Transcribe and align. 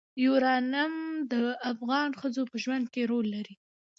یورانیم 0.25 0.93
د 1.31 1.33
افغان 1.71 2.09
ښځو 2.19 2.43
په 2.51 2.55
ژوند 2.63 2.85
کې 2.93 3.01
رول 3.11 3.25
لري. 3.35 3.55